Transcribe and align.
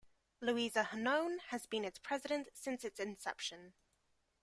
Louisa 0.39 0.85
Hanoune 0.85 1.37
has 1.49 1.67
been 1.67 1.85
its 1.85 1.99
president 1.99 2.47
since 2.55 2.83
its 2.83 2.99
inception. 2.99 3.73